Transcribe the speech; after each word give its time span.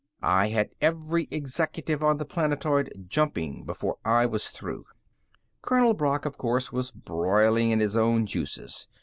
I 0.23 0.47
had 0.47 0.71
every 0.81 1.27
executive 1.29 2.01
on 2.01 2.17
the 2.17 2.25
planetoid 2.25 3.05
jumping 3.07 3.65
before 3.65 3.97
I 4.03 4.25
was 4.25 4.49
through. 4.49 4.85
Colonel 5.61 5.93
Brock, 5.93 6.25
of 6.25 6.39
course, 6.39 6.71
was 6.73 6.89
broiling 6.89 7.69
in 7.69 7.81
his 7.81 7.95
own 7.95 8.25
juices. 8.25 8.87